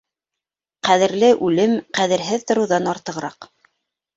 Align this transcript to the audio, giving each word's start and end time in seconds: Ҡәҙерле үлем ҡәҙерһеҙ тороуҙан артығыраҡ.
Ҡәҙерле 0.87 1.29
үлем 1.49 1.75
ҡәҙерһеҙ 1.99 2.49
тороуҙан 2.53 2.91
артығыраҡ. 2.95 3.53